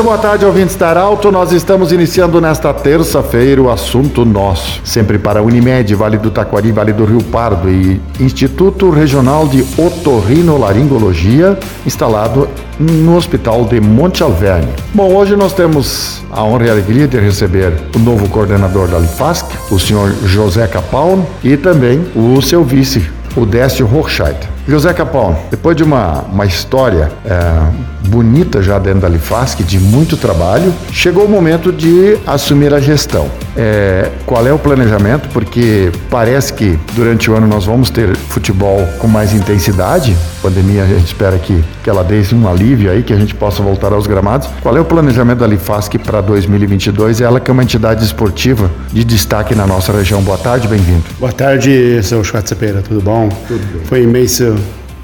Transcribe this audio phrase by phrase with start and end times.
[0.00, 1.30] Muito boa tarde, ouvintes da Arauto.
[1.30, 4.80] Nós estamos iniciando nesta terça-feira o assunto nosso.
[4.82, 11.58] Sempre para Unimed, Vale do Taquari, Vale do Rio Pardo e Instituto Regional de Otorrinolaringologia,
[11.84, 14.72] instalado no Hospital de Monte Alverne.
[14.94, 18.98] Bom, hoje nós temos a honra e a alegria de receber o novo coordenador da
[18.98, 23.06] Lifasc, o senhor José Capão, e também o seu vice,
[23.36, 24.48] o Décio Rochheit.
[24.70, 30.16] José Capão, depois de uma, uma história é, bonita já dentro da Lifasc, de muito
[30.16, 33.28] trabalho, chegou o momento de assumir a gestão.
[33.56, 35.28] É, qual é o planejamento?
[35.30, 40.16] Porque parece que durante o ano nós vamos ter futebol com mais intensidade.
[40.38, 43.34] A pandemia a gente espera que, que ela dê um alívio aí, que a gente
[43.34, 44.48] possa voltar aos gramados.
[44.62, 47.20] Qual é o planejamento da Lifasc para 2022?
[47.20, 50.22] Ela que é uma entidade esportiva de destaque na nossa região.
[50.22, 51.04] Boa tarde, bem-vindo.
[51.18, 53.28] Boa tarde, seu Schwarzenegger, tudo bom?
[53.48, 53.84] Tudo bem.
[53.86, 54.56] Foi imenso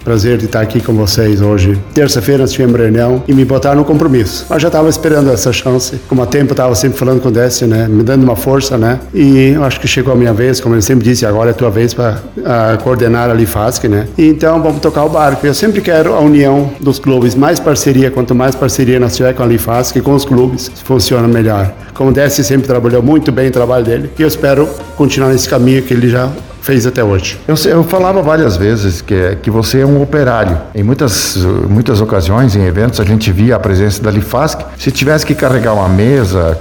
[0.06, 1.76] prazer de estar aqui com vocês hoje.
[1.92, 4.46] Terça-feira nós tivemos reunião e me botaram no compromisso.
[4.48, 6.00] Mas já estava esperando essa chance.
[6.08, 7.88] Como há tempo eu estava sempre falando com o Décio, né?
[7.88, 9.00] Me dando uma força, né?
[9.12, 11.54] E eu acho que chegou a minha vez, como ele sempre disse, agora é a
[11.54, 12.20] tua vez para
[12.84, 14.06] coordenar a Lifasc, né?
[14.16, 15.44] E então vamos tocar o barco.
[15.44, 19.42] Eu sempre quero a união dos clubes, mais parceria, quanto mais parceria nós tiver com
[19.42, 21.72] a Lifasc com os clubes, funciona melhor.
[21.94, 25.48] Como o Décio sempre trabalhou muito bem o trabalho dele, e eu espero continuar nesse
[25.48, 26.30] caminho que ele já
[26.66, 27.38] fez até hoje?
[27.46, 30.60] Eu, eu, falava várias vezes que, que você é um operário.
[30.74, 31.36] Em muitas,
[31.68, 34.62] muitas ocasiões, em eventos, a gente via a presença da Lifasc.
[34.76, 36.58] Se tivesse que carregar uma mesa,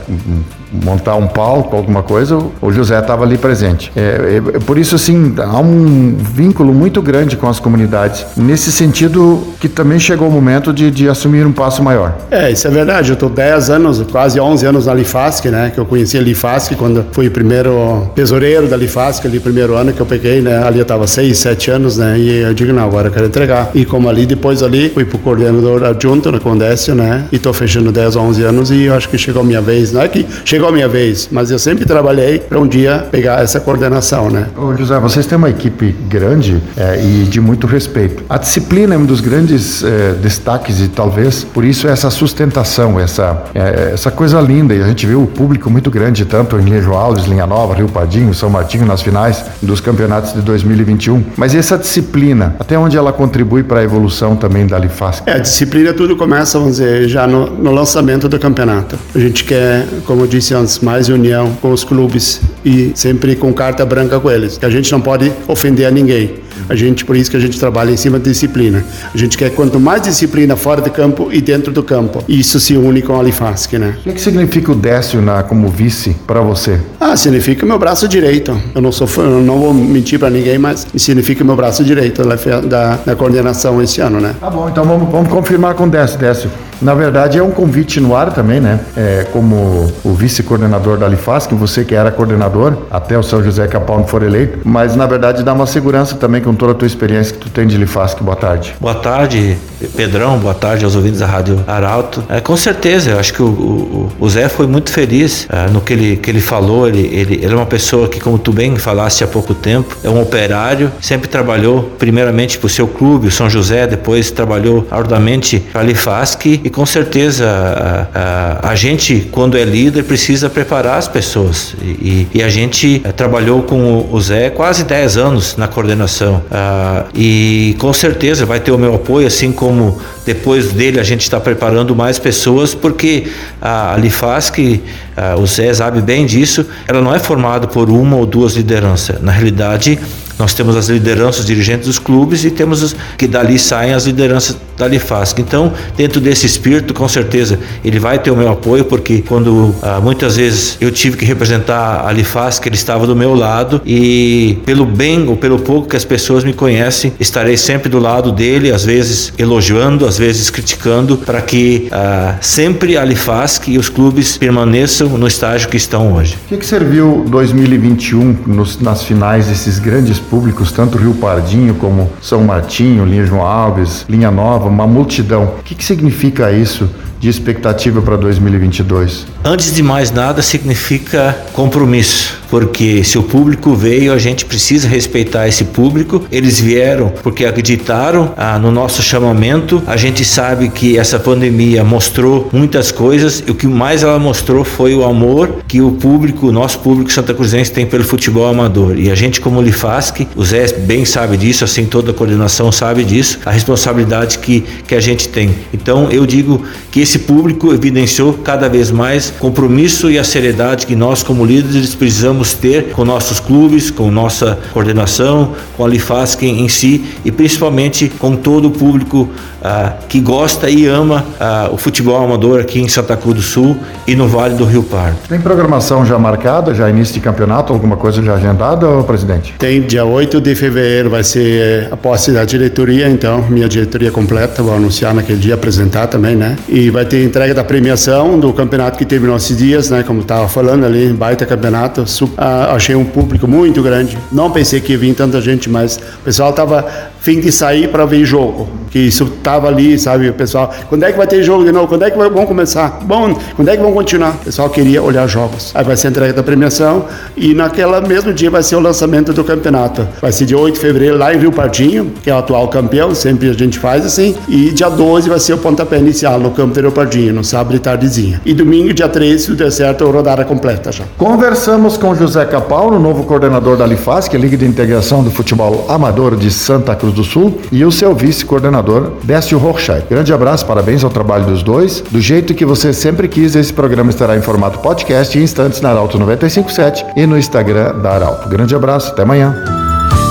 [0.84, 3.92] montar um palco, alguma coisa, o José estava ali presente.
[3.96, 8.26] É, é, por isso, assim, há um vínculo muito grande com as comunidades.
[8.36, 12.16] Nesse sentido, que também chegou o momento de, de assumir um passo maior.
[12.30, 13.10] É, isso é verdade.
[13.10, 15.72] Eu estou 10 anos, quase 11 anos na Lifasc, né?
[15.74, 19.94] Que eu conheci a Lifasc quando fui o primeiro tesoureiro da Lifasc, ali, primeiro ano
[19.94, 20.64] que eu peguei, né?
[20.64, 22.18] Ali eu estava 6, 7 anos, né?
[22.18, 23.72] E eu digo, não, agora eu quero entregar.
[23.74, 27.26] E como ali, depois ali, fui pro coordenador adjunto na Condécio, né?
[27.32, 29.92] E estou fechando 10, 11 anos e eu acho que chegou a minha vez.
[29.92, 33.08] Não é que chegou chegou a minha vez, mas eu sempre trabalhei para um dia
[33.12, 34.48] pegar essa coordenação, né?
[34.58, 38.24] Ô José, vocês têm uma equipe grande é, e de muito respeito.
[38.28, 43.44] A disciplina é um dos grandes é, destaques e talvez por isso essa sustentação, essa,
[43.54, 44.74] é, essa coisa linda.
[44.74, 47.88] E a gente viu o público muito grande, tanto em Linha Alves, Linha Nova, Rio
[47.88, 51.24] Padinho, São Martinho, nas finais dos campeonatos de 2021.
[51.36, 55.24] Mas essa disciplina, até onde ela contribui para a evolução também da Lifasc?
[55.28, 58.98] É, a disciplina tudo começa, vamos dizer, já no, no lançamento do campeonato.
[59.14, 63.86] A gente quer, como eu disse mais união com os clubes e sempre com carta
[63.86, 64.58] branca com eles.
[64.58, 66.46] Que a gente não pode ofender a ninguém.
[66.68, 68.84] A gente, por isso que a gente trabalha em cima da disciplina.
[69.14, 72.24] A gente quer quanto mais disciplina fora de campo e dentro do campo.
[72.28, 73.98] Isso se une com a Alifasc, né?
[74.06, 76.80] O que, significa o Décio na, como vice para você?
[77.00, 78.60] Ah, significa meu braço direito.
[78.74, 82.36] Eu não sou, eu não vou mentir para ninguém, mas significa meu braço direito da,
[82.62, 84.36] da, da, coordenação esse ano, né?
[84.40, 86.50] Tá bom, então vamos, vamos confirmar com o Décio, Décio.
[86.82, 88.80] Na verdade, é um convite no ar também, né?
[88.96, 94.06] É, como o vice-coordenador da Alifasc, você que era coordenador, até o São José Capão
[94.06, 97.40] for eleito, mas na verdade dá uma segurança também com toda a tua experiência que
[97.40, 98.22] tu tem de Lifasc.
[98.22, 98.76] Boa tarde.
[98.80, 99.58] Boa tarde,
[99.96, 100.38] Pedrão.
[100.38, 102.24] Boa tarde aos ouvintes da Rádio Arauto.
[102.30, 105.82] É, com certeza, eu acho que o, o, o Zé foi muito feliz é, no
[105.82, 106.88] que ele, que ele falou.
[106.88, 110.10] Ele, ele, ele é uma pessoa que, como tu bem falaste há pouco tempo, é
[110.10, 115.60] um operário, sempre trabalhou primeiramente para o seu clube, o São José, depois trabalhou arduamente
[115.72, 120.98] para a Lifasc e com certeza a, a, a, gente, quando é líder, precisa preparar
[120.98, 121.76] as pessoas.
[121.80, 126.42] E, e a gente é, trabalhou com o Zé quase 10 anos na coordenação.
[126.50, 131.22] Ah, e com certeza vai ter o meu apoio, assim como depois dele a gente
[131.22, 133.28] está preparando mais pessoas, porque
[133.62, 134.82] a Lifasc,
[135.16, 139.22] ah, o Zé sabe bem disso, ela não é formada por uma ou duas lideranças.
[139.22, 140.00] Na realidade,
[140.38, 144.58] nós temos as lideranças dirigentes dos clubes e temos os, que dali saem as lideranças
[144.78, 145.40] da Lifasc.
[145.40, 150.00] Então, dentro desse espírito, com certeza, ele vai ter o meu apoio, porque quando ah,
[150.02, 154.86] muitas vezes eu tive que representar a Lifasc, ele estava do meu lado e pelo
[154.86, 158.84] bem ou pelo pouco que as pessoas me conhecem, estarei sempre do lado dele, às
[158.84, 165.05] vezes elogiando, às vezes criticando, para que ah, sempre a Lifasc e os clubes permaneçam
[165.10, 166.38] no estágio que estão hoje.
[166.46, 172.10] O que, que serviu 2021 nos, nas finais desses grandes públicos, tanto Rio Pardinho como
[172.22, 175.56] São Martinho, Linha João Alves, Linha Nova, uma multidão.
[175.60, 176.90] O que, que significa isso
[177.26, 179.26] de expectativa para 2022?
[179.44, 185.46] Antes de mais nada, significa compromisso porque se o público veio, a gente precisa respeitar
[185.46, 186.26] esse público.
[186.32, 189.84] Eles vieram porque acreditaram ah, no nosso chamamento.
[189.86, 194.64] A gente sabe que essa pandemia mostrou muitas coisas e o que mais ela mostrou
[194.64, 198.98] foi o amor que o público, o nosso público santa cruzense tem pelo futebol amador.
[198.98, 203.04] E a gente como Lifasc, o Zé bem sabe disso, assim toda a coordenação sabe
[203.04, 205.54] disso, a responsabilidade que, que a gente tem.
[205.74, 210.96] Então eu digo que esse público evidenciou cada vez mais compromisso e a seriedade que
[210.96, 216.42] nós como líderes precisamos precisamos ter com nossos clubes, com nossa coordenação, com a Lifasc
[216.44, 219.30] em si e principalmente com todo o público
[219.62, 223.78] ah, que gosta e ama ah, o futebol amador aqui em Santa Cruz do Sul
[224.08, 225.18] e no Vale do Rio Pardo.
[225.28, 229.54] Tem programação já marcada, já início de campeonato, alguma coisa já agendada, presidente?
[229.58, 234.64] Tem, dia 8 de fevereiro vai ser a posse da diretoria, então, minha diretoria completa,
[234.64, 236.56] vou anunciar naquele dia, apresentar também, né?
[236.70, 240.02] E vai ter entrega da premiação do campeonato que teve nossos dias, né?
[240.02, 242.06] Como estava falando ali, baita campeonato,
[242.38, 244.18] ah, achei um público muito grande.
[244.32, 246.88] Não pensei que ia vir tanta gente, mas o pessoal estava
[247.26, 248.68] fim de sair para ver jogo.
[248.92, 251.88] Que isso tava ali, sabe, o pessoal, quando é que vai ter jogo de novo?
[251.88, 253.00] Quando é que vão começar?
[253.04, 254.36] Bom, quando é que vão continuar?
[254.36, 255.72] O pessoal queria olhar jogos.
[255.74, 257.06] Aí vai ser a entrega da premiação
[257.36, 260.08] e naquela mesmo dia vai ser o lançamento do campeonato.
[260.22, 263.14] Vai ser dia 8 de fevereiro lá em Rio Pardinho, que é o atual campeão,
[263.16, 266.76] sempre a gente faz assim, e dia 12 vai ser o pontapé inicial no campo
[266.76, 268.40] de Rio Pardinho, no sábado e tardezinha.
[268.46, 271.06] E domingo, dia 13, se der certo, rodada completa já.
[271.18, 275.32] Conversamos com José Capaulo, novo coordenador da Lifas, que é a Liga de Integração do
[275.32, 280.04] Futebol Amador de Santa Cruz do Sul, e o seu vice-coordenador, Décio Rochai.
[280.10, 282.04] Grande abraço, parabéns ao trabalho dos dois.
[282.12, 285.90] Do jeito que você sempre quis, esse programa estará em formato podcast em instantes na
[285.90, 288.50] Arauto 957 e no Instagram da Arauto.
[288.50, 289.56] Grande abraço, até amanhã.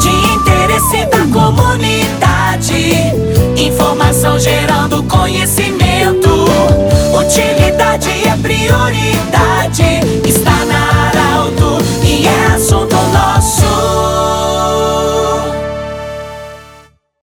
[0.00, 2.94] De interesse da comunidade,
[3.56, 6.28] informação gerando conhecimento.
[7.18, 9.93] Utilidade é prioridade.